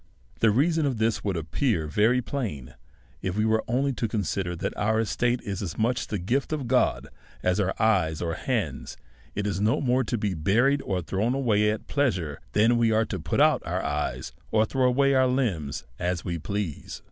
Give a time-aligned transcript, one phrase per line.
[0.39, 2.73] The reason of this would appear very plain^
[3.21, 6.67] if we were only to consider that our estate is as much the gift of
[6.67, 7.07] God
[7.43, 8.97] as our eyes or our hands,
[9.35, 13.05] and is no more to be buried, or thrown away at pleasure, than we are
[13.05, 16.99] to put out our eyes^ or throw away our limbs as we please.